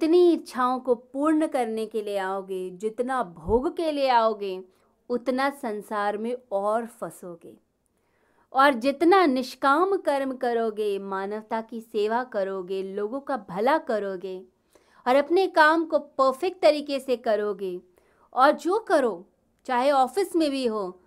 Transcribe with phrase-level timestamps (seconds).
[0.00, 4.64] जितनी इच्छाओं को पूर्ण करने के लिए आओगे, जितना भोग के लिए आओगे,
[5.08, 7.56] उतना संसार में और फंसोगे।
[8.52, 14.44] और जितना निष्काम कर्म करोगे, मानवता की सेवा करोगे, लोगों का भला करोगे,
[15.06, 17.80] और अपने काम को परफेक्ट तरीके से करोगे,
[18.32, 19.26] और जो करो,
[19.66, 21.00] चाहे ऑफ़िस में भी हो,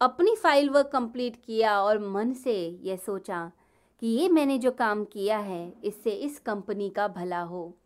[0.00, 3.52] अपनी फ़ाइल वर्क कंप्लीट किया और मन से यह सोचा
[4.00, 7.78] कि ये मैंने जो काम किया है, इससे इस कंपनी का भला हो।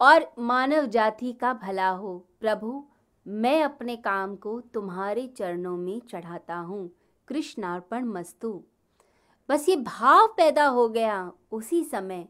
[0.00, 2.84] और मानव जाति का भला हो। प्रभु,
[3.28, 6.90] मैं अपने काम को तुम्हारे चरणों में चढ़ाता हूँ।
[7.28, 8.62] कृष्णार्पण मस्तु।
[9.48, 12.28] बस ये भाव पैदा हो गया उसी समय।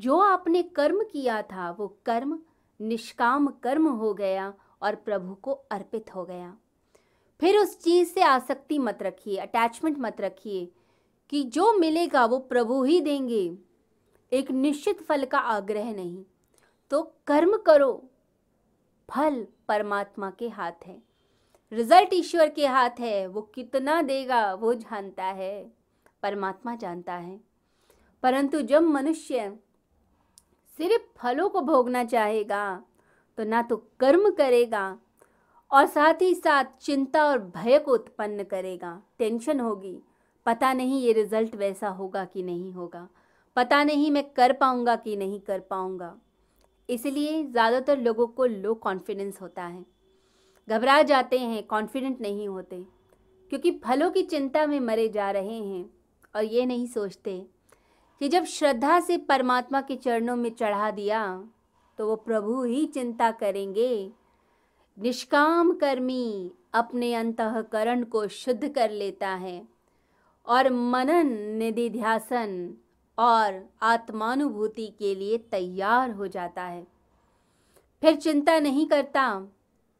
[0.00, 2.38] जो आपने कर्म किया था, वो कर्म,
[2.80, 6.56] निष्काम कर्म हो गया और प्रभु को अर्पित हो गया।
[7.40, 10.72] फिर उस चीज़ से आसक्ति मत रखिए अटैचमेंट मत रखिए
[11.30, 13.58] कि जो मिलेगा वो प्रभु ही देंगे।
[14.32, 16.24] एक निश्चित फल का आग्रह नहीं।
[16.92, 18.10] तो कर्म करो।
[19.10, 21.02] फल परमात्मा के हाथ है।
[21.72, 25.72] रिज़ल्ट ईश्वर के हाथ है। वो कितना देगा, वो जानता है।
[26.22, 27.40] परमात्मा जानता है।
[28.22, 29.58] परंतु जब मनुष्य
[30.78, 32.84] सिर्फ़ फलों को भोगना चाहेगा
[33.36, 34.98] तो ना तो कर्म करेगा
[35.70, 40.02] और साथ ही साथ चिंता और भय को उत्पन्न करेगा। टेंशन होगी।
[40.46, 43.08] पता नहीं ये रिज़ल्ट वैसा होगा कि नहीं होगा।
[43.56, 46.18] पता नहीं मैं कर पाऊँगा कि नहीं कर पाऊँगा।
[46.92, 49.84] इसलिए ज़्यादातर लोगों को लो कॉन्फिडेंस होता है।
[50.68, 52.84] घबरा जाते हैं, कॉन्फिडेंट नहीं होते,
[53.50, 55.84] क्योंकि फलों की चिंता में मरे जा रहे हैं
[56.34, 57.38] और ये नहीं सोचते
[58.20, 61.24] कि जब श्रद्धा से परमात्मा के चरणों में चढ़ा दिया
[61.98, 64.10] तो वो प्रभु ही चिंता करेंगे।
[64.98, 69.62] निष्काम कर्मी अपने अंतकरण को शुद्ध कर लेता है
[70.46, 72.54] और मनन निधि ध्यासन
[73.18, 76.86] और आत्मानुभूति के लिए तैयार हो जाता है।
[78.00, 79.46] फिर चिंता नहीं करता,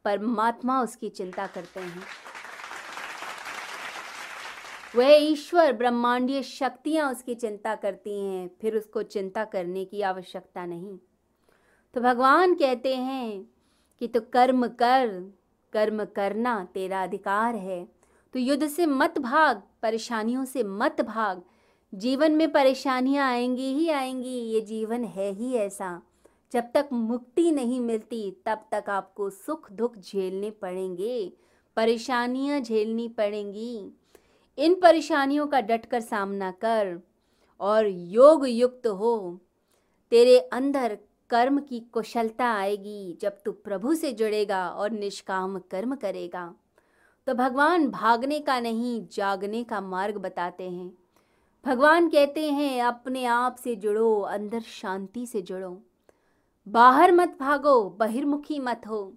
[0.04, 2.02] परमात्मा उसकी चिंता करते हैं।
[4.96, 10.98] वह ईश्वर, ब्रह्मांडीय शक्तियाँ उसकी चिंता करती हैं, फिर उसको चिंता करने की आवश्यकता नहीं।
[11.94, 13.48] तो भगवान कहते हैं
[14.00, 15.32] कि तो कर्म कर,
[15.72, 17.88] कर्म करना तेरा अधिकार है।
[18.32, 21.42] तो युद्ध से मत भाग, परेशानियों से मत भाग
[21.94, 26.02] जीवन में परेशानियाँ आएँगी ही आएँगी, ये जीवन है ही ऐसा।
[26.52, 31.32] जब तक मुक्ति नहीं मिलती, तब तक आपको सुख दुख झेलने पड़ेंगे,
[31.76, 33.90] परेशानियाँ झेलनी पड़ेंगी।
[34.58, 37.00] इन परेशानियों का डटकर सामना कर
[37.60, 39.40] और योग युक्त हो।
[40.10, 40.98] तेरे अंदर
[41.30, 46.54] कर्म की कुशलता आएगी, जब तू प्रभु से जुड़ेगा और निष्काम कर्म करेगा।
[47.26, 51.01] तो भगवान भागने का नहीं, जागने का मार्ग बताते हैं।
[51.66, 55.82] भगवान कहते हैं, अपने आप से जुड़ो, अंदर शांति से जुड़ो।
[56.68, 59.12] बाहर मत भागो, बहिर्मुखी मत हो।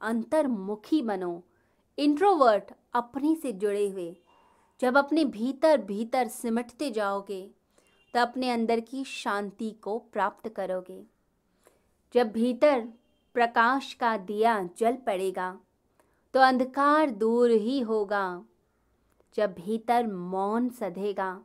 [0.00, 1.42] अंतर्मुखी बनो।
[1.98, 4.16] इंट्रोवर्ट अपने से जुड़े हुए।
[4.80, 7.50] जब अपने भीतर भीतर सिमटते जाओगे
[8.14, 11.02] तो अपने अंदर की शांति को प्राप्त करोगे।
[12.14, 12.88] जब भीतर
[13.34, 15.58] प्रकाश का दिया जल पड़ेगा
[16.34, 18.44] तो अंधकार दूर ही होगा।
[19.34, 21.40] जब भीतर मौन सधेगा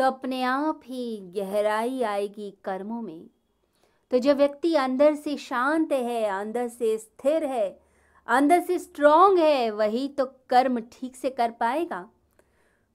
[0.00, 3.26] तो अपने आप ही गहराई आएगी कर्मों में।
[4.10, 7.80] तो जो व्यक्ति अंदर से शांत है, अंदर से स्थिर है,
[8.26, 12.10] अंदर से स्ट्रांग है, वही तो कर्म ठीक से कर पाएगा।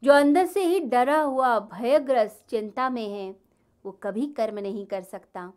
[0.03, 3.35] जो अंदर से ही डरा हुआ, भयग्रस्त चिंता में है,
[3.85, 5.53] वो कभी कर्म नहीं कर सकता।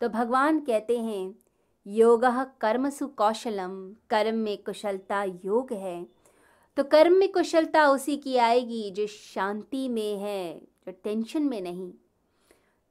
[0.00, 1.34] तो भगवान कहते हैं,
[1.86, 2.24] योग
[2.60, 6.06] कर्मसु कौशलम, कर्म में कुशलता योग है।
[6.76, 11.92] तो कर्म में कुशलता उसी की आएगी जो शांति में है जो टेंशन में नहीं,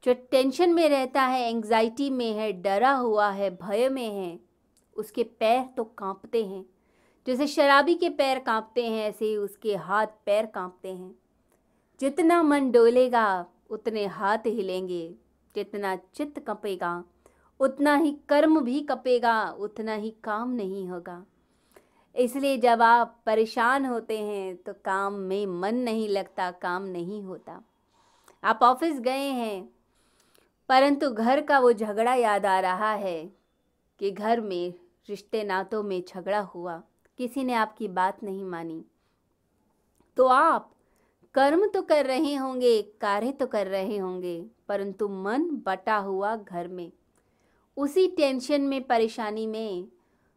[0.03, 4.39] जो टेंशन में रहता है एंग्जाइटी में है, डरा हुआ है, भय में है,
[4.97, 6.65] उसके पैर तो कांपते हैं।
[7.27, 11.15] जैसे शराबी के पैर कांपते हैं, ऐसे ही उसके हाथ पैर कांपते हैं।
[11.99, 15.15] जितना मन डोलेगा, उतने हाथ हिलेंगे।
[15.55, 17.03] जितना चित्त कपेगा,
[17.59, 21.25] उतना ही कर्म भी कपेगा, उतना ही काम नहीं होगा।
[22.15, 27.63] इसलिए जब आप परेशान होते हैं तो काम में मन नहीं लगता, काम नहीं होता।
[28.43, 29.69] आप ऑफ़िस गए हैं,
[30.69, 33.23] परंतु घर का वो झगड़ा याद आ रहा है
[33.99, 34.73] कि घर में,
[35.09, 36.81] रिश्ते नातों में झगड़ा हुआ।
[37.19, 38.83] किसी ने आपकी बात नहीं मानी।
[40.17, 40.71] तो आप
[41.35, 46.67] कर्म तो कर रहे होंगे, कार्य तो कर रहे होंगे, परंतु मन बटा हुआ घर
[46.67, 46.91] में।
[47.77, 49.87] उसी टेंशन में, परेशानी में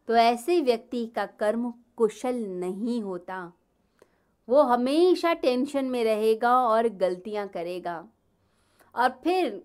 [0.07, 3.51] तो ऐसे व्यक्ति का कर्म कुशल नहीं होता।
[4.47, 8.03] वो हमेशा टेंशन में रहेगा और गलतियाँ करेगा।
[8.95, 9.61] और फिर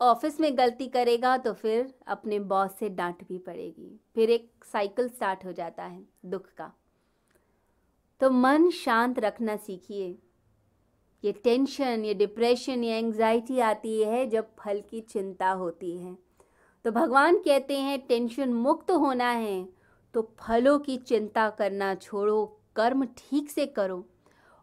[0.00, 5.08] ऑफ़िस में गलती करेगा तो फिर अपने बॉस से डांट भी पड़ेगी। फिर एक साइकिल
[5.08, 6.72] स्टार्ट हो जाता है दुख का।
[8.20, 10.08] तो मन शांत रखना सीखिए।
[11.24, 16.16] ये टेंशन, ये डिप्रेशन, ये एंजाइटी आती है जब फल की चिंता होती है।
[16.84, 19.68] तो भगवान कहते हैं, टेंशन मुक्त होना है
[20.14, 22.44] तो फलों की चिंता करना छोड़ो,
[22.76, 24.04] कर्म ठीक से करो।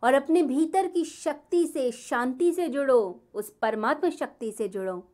[0.03, 5.11] और अपने भीतर की शक्ति से, शांति से जुड़ो, उस परमात्मा शक्ति से जुड़ो।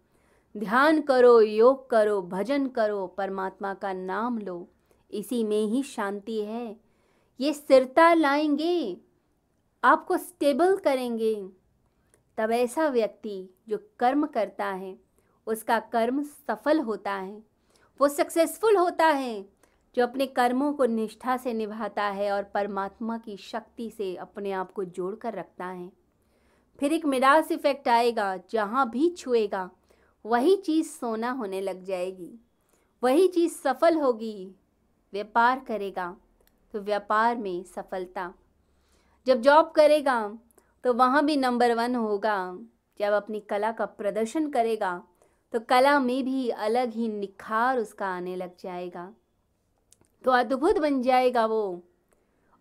[0.58, 4.68] ध्यान करो, योग करो, भजन करो, परमात्मा का नाम लो।
[5.12, 6.80] इसी में ही शांति है।
[7.40, 8.98] ये स्थिरता लाएँगे,
[9.84, 11.50] आपको स्टेबल करेंगे।
[12.38, 15.00] तब ऐसा व्यक्ति जो कर्म करता है,
[15.48, 17.44] उसका कर्म सफल होता है।
[18.02, 19.53] वो सक्सेसफुल होता है।
[19.96, 24.72] जो अपने कर्मों को निष्ठा से निभाता है और परमात्मा की शक्ति से अपने आप
[24.72, 25.92] को जोड़ कर रखता है।
[26.82, 29.70] फिर एक मिडास इफ़ेक्ट आएगा, जहाँ भी छुएगा,
[30.26, 32.34] वही चीज़ सोना होने लग जाएगी।
[33.04, 34.56] वही चीज़ सफल होगी,
[35.14, 36.16] व्यापार करेगा
[36.74, 38.34] तो व्यापार में सफलता।
[39.28, 40.20] जब जॉब करेगा
[40.84, 42.38] तो वहाँ भी नंबर वन होगा।
[43.00, 45.02] जब अपनी कला का प्रदर्शन करेगा
[45.54, 49.12] तो कला में भी अलग ही निखार उसका आने लग जाएगा।
[50.24, 51.84] तो अद्भुत बन जाएगा वो।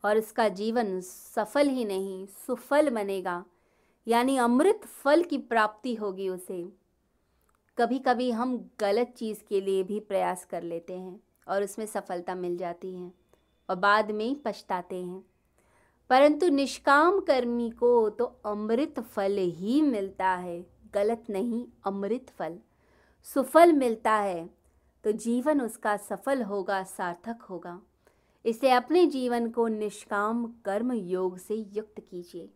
[0.05, 3.45] और उसका जीवन सफल ही नहीं, सुफल बनेगा।
[4.09, 6.73] यानी अमृत फल की प्राप्ति होगी उसे।
[7.79, 12.35] कभी कभी हम गलत चीज़ के लिए भी प्रयास कर लेते हैं और उसमें सफलता
[12.35, 13.13] मिल जाती है
[13.71, 15.25] और बाद में ही पछताते हैं।
[16.11, 22.59] परंतु निष्काम कर्मी को तो अमृत फल ही मिलता है। गलत नहीं, अमृत फल।
[23.25, 24.62] सुफल मिलता है।
[25.05, 27.81] तो जीवन उसका सफल होगा, सार्थक होगा।
[28.45, 32.51] इसे अपने जीवन को निष्काम कर्म योग से युक्त कीजिए।